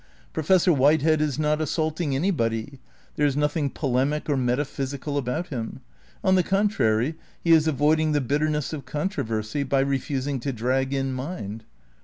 Professor 0.33 0.73
Whitehead 0.73 1.21
is 1.21 1.37
not 1.37 1.61
as 1.61 1.69
saulting 1.69 2.15
anybody; 2.15 2.79
there 3.17 3.25
is 3.27 3.37
nothing 3.37 3.69
polemic 3.69 4.27
or 4.31 4.35
metaphy 4.35 4.85
sical 4.97 5.15
about 5.15 5.49
him; 5.49 5.81
on 6.23 6.33
the 6.33 6.41
contrary, 6.41 7.13
he 7.43 7.51
is 7.51 7.67
avoiding 7.67 8.11
the 8.11 8.19
bit 8.19 8.41
terness 8.41 8.73
of 8.73 8.83
controversy 8.83 9.61
by 9.61 9.79
refusing 9.81 10.39
to 10.39 10.51
drag 10.51 10.91
in 10.91 11.13
mind. 11.13 11.65